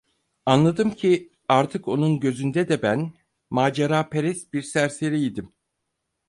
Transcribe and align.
Anladım 0.45 0.91
ki, 0.91 1.31
artık 1.49 1.87
onun 1.87 2.19
gözünde 2.19 2.67
de 2.69 2.81
ben 2.81 3.13
maceraperest 3.49 4.53
bir 4.53 4.61
serseri 4.61 5.19
idim. 5.23 5.53